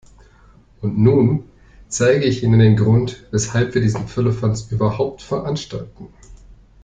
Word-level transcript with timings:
Und 0.81 0.97
nun 0.97 1.47
zeige 1.87 2.25
ich 2.25 2.41
Ihnen 2.41 2.57
den 2.59 2.75
Grund, 2.75 3.23
weshalb 3.29 3.75
wir 3.75 3.83
diesen 3.83 4.07
Firlefanz 4.07 4.71
überhaupt 4.71 5.21
veranstalten. 5.21 6.07